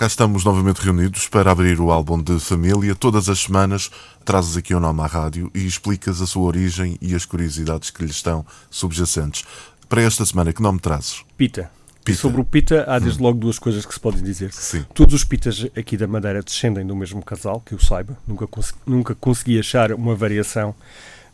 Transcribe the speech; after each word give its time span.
Cá 0.00 0.06
estamos 0.06 0.44
novamente 0.44 0.78
reunidos 0.78 1.28
para 1.28 1.52
abrir 1.52 1.78
o 1.78 1.92
álbum 1.92 2.22
de 2.22 2.40
família. 2.40 2.94
Todas 2.94 3.28
as 3.28 3.40
semanas 3.40 3.90
trazes 4.24 4.56
aqui 4.56 4.74
o 4.74 4.80
nome 4.80 5.02
à 5.02 5.06
rádio 5.06 5.50
e 5.54 5.66
explicas 5.66 6.22
a 6.22 6.26
sua 6.26 6.44
origem 6.44 6.96
e 7.02 7.14
as 7.14 7.26
curiosidades 7.26 7.90
que 7.90 8.02
lhe 8.02 8.10
estão 8.10 8.46
subjacentes. 8.70 9.44
Para 9.90 10.00
esta 10.00 10.24
semana, 10.24 10.54
que 10.54 10.62
nome 10.62 10.80
trazes? 10.80 11.22
Pita. 11.36 11.70
Pita. 12.02 12.16
Sobre 12.18 12.40
o 12.40 12.44
Pita, 12.46 12.86
há 12.88 12.98
desde 12.98 13.22
logo 13.22 13.38
duas 13.38 13.58
coisas 13.58 13.84
que 13.84 13.92
se 13.92 14.00
podem 14.00 14.22
dizer. 14.22 14.54
Sim. 14.54 14.86
Todos 14.94 15.14
os 15.16 15.22
Pitas 15.22 15.66
aqui 15.76 15.98
da 15.98 16.06
Madeira 16.06 16.42
descendem 16.42 16.86
do 16.86 16.96
mesmo 16.96 17.22
casal, 17.22 17.60
que 17.60 17.74
eu 17.74 17.78
saiba. 17.78 18.16
Nunca, 18.26 18.46
cons- 18.46 18.72
nunca 18.86 19.14
consegui 19.14 19.58
achar 19.58 19.92
uma 19.92 20.14
variação 20.16 20.74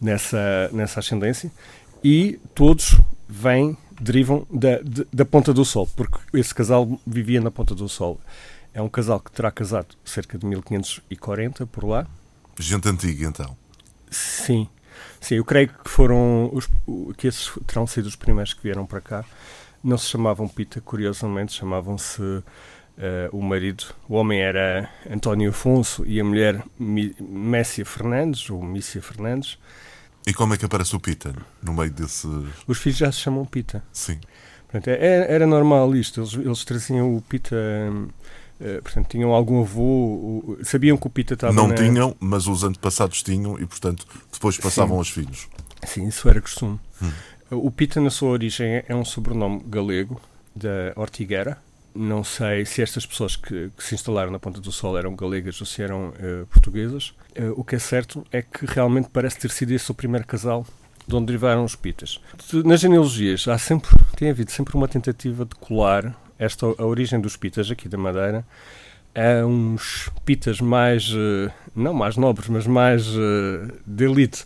nessa, 0.00 0.70
nessa 0.72 1.00
ascendência. 1.00 1.52
E 2.02 2.40
todos 2.54 2.96
vêm, 3.28 3.76
derivam 4.00 4.46
da, 4.50 4.80
da 5.12 5.26
Ponta 5.26 5.52
do 5.52 5.66
Sol, 5.66 5.86
porque 5.94 6.16
esse 6.32 6.54
casal 6.54 6.98
vivia 7.06 7.42
na 7.42 7.50
Ponta 7.50 7.74
do 7.74 7.90
Sol. 7.90 8.18
É 8.74 8.82
um 8.82 8.88
casal 8.88 9.20
que 9.20 9.30
terá 9.30 9.50
casado 9.52 9.94
cerca 10.04 10.36
de 10.36 10.44
1540 10.46 11.66
por 11.66 11.84
lá. 11.84 12.06
Gente 12.58 12.88
antiga, 12.88 13.26
então. 13.26 13.56
Sim, 14.10 14.68
sim, 15.20 15.36
eu 15.36 15.44
creio 15.44 15.68
que 15.68 15.88
foram 15.88 16.50
os, 16.52 16.68
que 17.16 17.26
esses 17.28 17.50
terão 17.66 17.86
sido 17.86 18.06
os 18.06 18.16
primeiros 18.16 18.52
que 18.52 18.62
vieram 18.62 18.84
para 18.86 19.00
cá. 19.00 19.24
Não 19.82 19.96
se 19.98 20.06
chamavam 20.06 20.48
Pita, 20.48 20.80
curiosamente, 20.80 21.52
chamavam-se 21.52 22.42
eh, 22.98 23.28
o 23.32 23.42
marido. 23.42 23.84
O 24.08 24.14
homem 24.14 24.40
era 24.40 24.88
António 25.10 25.50
Afonso 25.50 26.04
e 26.06 26.20
a 26.20 26.24
mulher 26.24 26.62
Mi- 26.78 27.14
Messia 27.20 27.84
Fernandes, 27.84 28.48
ou 28.50 28.62
Mícia 28.62 29.02
Fernandes. 29.02 29.58
E 30.26 30.32
como 30.32 30.54
é 30.54 30.56
que 30.56 30.64
aparece 30.64 30.96
o 30.96 31.00
Peter 31.00 31.34
no 31.62 31.74
meio 31.74 31.90
desse. 31.90 32.26
Os 32.66 32.78
filhos 32.78 32.98
já 32.98 33.12
se 33.12 33.18
chamam 33.18 33.44
Pita. 33.44 33.84
Sim. 33.92 34.18
Portanto, 34.62 34.88
é- 34.88 35.26
era 35.32 35.46
normal 35.46 35.94
isto. 35.94 36.20
Eles, 36.20 36.32
eles 36.34 36.64
traziam 36.64 37.14
o 37.14 37.20
Pita. 37.20 37.54
hum, 37.56 38.08
eh, 38.60 38.80
portanto, 38.80 39.08
tinham 39.08 39.32
algum 39.32 39.60
avô, 39.60 40.56
sabiam 40.62 40.96
que 40.96 41.06
o 41.06 41.10
Pita 41.10 41.34
estava 41.34 41.52
Não 41.52 41.68
na... 41.68 41.74
tinham, 41.74 42.16
mas 42.20 42.46
os 42.46 42.64
antepassados 42.64 43.22
tinham 43.22 43.58
e, 43.58 43.66
portanto, 43.66 44.06
depois 44.32 44.56
passavam 44.56 44.96
Sim. 44.96 44.98
aos 44.98 45.10
filhos. 45.10 45.48
Sim, 45.84 46.06
isso 46.08 46.28
era 46.28 46.40
costume. 46.40 46.78
Hum. 47.02 47.10
O 47.50 47.70
Pita, 47.70 48.00
na 48.00 48.10
sua 48.10 48.30
origem, 48.30 48.82
é 48.86 48.94
um 48.94 49.04
sobrenome 49.04 49.62
galego 49.66 50.20
da 50.54 50.92
Ortigueira. 50.96 51.58
Não 51.94 52.24
sei 52.24 52.64
se 52.64 52.82
estas 52.82 53.06
pessoas 53.06 53.36
que, 53.36 53.70
que 53.76 53.84
se 53.84 53.94
instalaram 53.94 54.32
na 54.32 54.38
Ponta 54.38 54.60
do 54.60 54.72
Sol 54.72 54.98
eram 54.98 55.14
galegas 55.14 55.60
ou 55.60 55.66
se 55.66 55.80
eram 55.80 56.12
eh, 56.18 56.44
portuguesas. 56.50 57.14
Eh, 57.34 57.52
o 57.54 57.62
que 57.62 57.76
é 57.76 57.78
certo 57.78 58.26
é 58.32 58.42
que 58.42 58.66
realmente 58.66 59.08
parece 59.12 59.38
ter 59.38 59.50
sido 59.50 59.70
esse 59.72 59.88
o 59.90 59.94
primeiro 59.94 60.26
casal 60.26 60.66
de 61.06 61.14
onde 61.14 61.26
derivaram 61.26 61.64
os 61.64 61.76
Pitas. 61.76 62.20
Nas 62.64 62.80
genealogias 62.80 63.46
há 63.46 63.58
sempre, 63.58 63.90
tem 64.16 64.30
havido 64.30 64.50
sempre 64.50 64.74
uma 64.74 64.88
tentativa 64.88 65.44
de 65.44 65.54
colar 65.54 66.16
esta, 66.38 66.66
a 66.66 66.84
origem 66.84 67.20
dos 67.20 67.36
Pitas 67.36 67.70
aqui 67.70 67.88
da 67.88 67.98
Madeira 67.98 68.44
a 69.14 69.46
uns 69.46 70.10
Pitas 70.24 70.60
mais, 70.60 71.12
eh, 71.14 71.52
não 71.74 71.94
mais 71.94 72.16
nobres, 72.16 72.48
mas 72.48 72.66
mais 72.66 73.06
eh, 73.06 73.72
de 73.86 74.04
elite 74.04 74.44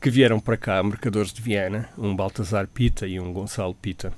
que 0.00 0.10
vieram 0.10 0.38
para 0.38 0.56
cá, 0.56 0.82
mercadores 0.82 1.32
de 1.32 1.40
Viena, 1.40 1.88
um 1.96 2.14
Baltazar 2.14 2.66
Pita 2.68 3.06
e 3.06 3.18
um 3.18 3.32
Gonçalo 3.32 3.74
Pita. 3.74 4.12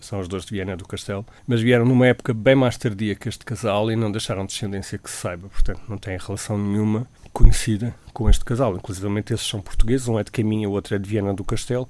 São 0.00 0.20
os 0.20 0.28
dois 0.28 0.44
de 0.44 0.50
Viena 0.50 0.76
do 0.76 0.86
Castelo, 0.86 1.24
mas 1.46 1.62
vieram 1.62 1.84
numa 1.86 2.06
época 2.06 2.34
bem 2.34 2.54
mais 2.54 2.76
tardia 2.76 3.14
que 3.14 3.28
este 3.28 3.44
casal 3.44 3.90
e 3.90 3.96
não 3.96 4.12
deixaram 4.12 4.44
descendência 4.44 4.98
que 4.98 5.08
se 5.08 5.16
saiba, 5.16 5.48
portanto 5.48 5.80
não 5.88 5.96
têm 5.96 6.18
relação 6.18 6.58
nenhuma 6.58 7.06
conhecida 7.32 7.94
com 8.12 8.28
este 8.28 8.44
casal. 8.44 8.76
Inclusive 8.76 9.08
esses 9.30 9.46
são 9.46 9.62
portugueses, 9.62 10.06
um 10.08 10.18
é 10.18 10.24
de 10.24 10.30
Caminha, 10.30 10.68
o 10.68 10.72
outro 10.72 10.94
é 10.94 10.98
de 10.98 11.08
Viena 11.08 11.32
do 11.32 11.44
Castelo, 11.44 11.88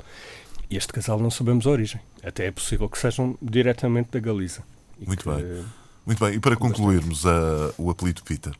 e 0.70 0.76
este 0.76 0.92
casal 0.92 1.18
não 1.18 1.30
sabemos 1.30 1.66
a 1.66 1.70
origem. 1.70 2.00
Até 2.22 2.46
é 2.46 2.50
possível 2.50 2.88
que 2.88 2.98
sejam 2.98 3.36
diretamente 3.42 4.10
da 4.12 4.20
Galiza. 4.20 4.62
Muito 5.06 5.22
que, 5.24 5.30
bem. 5.30 5.42
eh, 5.44 5.62
Muito 6.06 6.24
bem, 6.24 6.34
e 6.34 6.40
para 6.40 6.56
concluirmos 6.56 7.24
a- 7.26 7.72
o 7.78 7.90
apelido 7.90 8.22
Peter? 8.22 8.52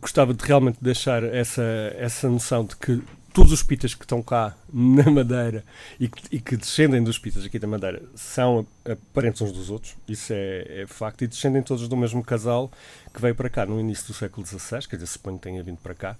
gostava 0.00 0.34
de 0.34 0.44
realmente 0.44 0.76
deixar 0.82 1.22
essa, 1.22 1.62
essa 1.96 2.28
noção 2.28 2.62
de 2.64 2.76
que 2.76 3.02
todos 3.32 3.50
os 3.52 3.62
pitas 3.62 3.94
que 3.94 4.04
estão 4.04 4.22
cá 4.22 4.54
na 4.72 5.10
Madeira 5.10 5.64
e 5.98 6.08
que, 6.08 6.36
e 6.36 6.38
que 6.40 6.56
descendem 6.58 7.02
dos 7.02 7.18
pitas 7.18 7.42
aqui 7.44 7.58
da 7.58 7.66
Madeira 7.66 8.02
são 8.14 8.66
parentes 9.14 9.40
uns 9.40 9.50
dos 9.50 9.70
outros, 9.70 9.94
isso 10.06 10.32
é, 10.34 10.82
é 10.82 10.86
facto, 10.86 11.22
e 11.22 11.26
descendem 11.26 11.62
todos 11.62 11.88
do 11.88 11.96
mesmo 11.96 12.22
casal 12.22 12.70
que 13.14 13.20
veio 13.20 13.34
para 13.34 13.48
cá 13.48 13.64
no 13.64 13.80
início 13.80 14.06
do 14.08 14.12
século 14.14 14.46
XVI, 14.46 14.86
quer 14.86 14.96
dizer, 14.96 15.06
suponho 15.06 15.38
que 15.38 15.42
tenha 15.44 15.62
vindo 15.62 15.78
para 15.78 15.94
cá. 15.94 16.16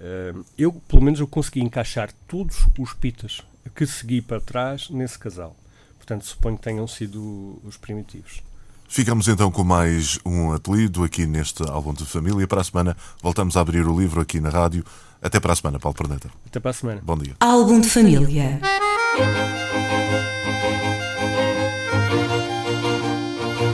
Ah, 0.00 0.34
eu, 0.58 0.72
pelo 0.72 1.00
menos, 1.00 1.20
eu 1.20 1.26
consegui 1.28 1.60
encaixar 1.60 2.10
todos 2.26 2.66
os 2.78 2.92
pitas 2.94 3.40
que 3.76 3.86
segui 3.86 4.20
para 4.20 4.40
trás 4.40 4.90
nesse 4.90 5.18
casal. 5.18 5.56
Portanto, 5.96 6.24
suponho 6.26 6.56
que 6.58 6.64
tenham 6.64 6.86
sido 6.88 7.58
os 7.64 7.76
primitivos. 7.76 8.42
Ficamos 8.88 9.26
então 9.28 9.50
com 9.50 9.64
mais 9.64 10.18
um 10.24 10.52
apelido 10.52 11.02
aqui 11.02 11.26
neste 11.26 11.62
álbum 11.68 11.92
de 11.92 12.04
família. 12.04 12.46
Para 12.46 12.60
a 12.60 12.64
semana 12.64 12.96
voltamos 13.22 13.56
a 13.56 13.60
abrir 13.60 13.86
o 13.86 13.98
livro 13.98 14.20
aqui 14.20 14.40
na 14.40 14.50
rádio. 14.50 14.84
Até 15.20 15.40
para 15.40 15.52
a 15.52 15.56
semana, 15.56 15.78
Paulo 15.78 15.96
Perneta. 15.96 16.30
Até 16.46 16.60
para 16.60 16.70
a 16.70 16.74
semana. 16.74 17.00
Bom 17.02 17.16
dia. 17.16 17.34
Álbum 17.40 17.80
de 17.80 17.88
família. 17.88 18.60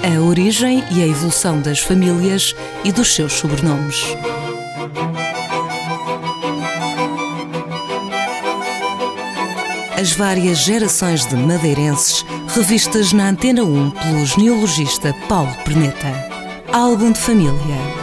A 0.02 0.20
origem 0.20 0.84
e 0.92 1.02
a 1.02 1.06
evolução 1.06 1.60
das 1.60 1.80
famílias 1.80 2.54
e 2.84 2.92
dos 2.92 3.12
seus 3.14 3.32
sobrenomes. 3.32 4.16
As 10.00 10.12
várias 10.12 10.60
gerações 10.60 11.26
de 11.26 11.36
madeirenses 11.36 12.24
revistas 12.56 13.12
na 13.12 13.28
Antena 13.28 13.62
1 13.62 13.90
pelo 13.90 14.26
genealogista 14.26 15.14
Paulo 15.28 15.54
Perneta. 15.64 16.12
Álbum 16.72 17.12
de 17.12 17.18
família. 17.18 17.99